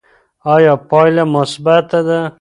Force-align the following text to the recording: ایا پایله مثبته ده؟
ایا 0.53 0.73
پایله 0.89 1.23
مثبته 1.33 1.99
ده؟ 2.07 2.19